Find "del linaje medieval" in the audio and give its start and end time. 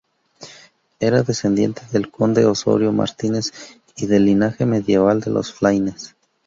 4.07-5.19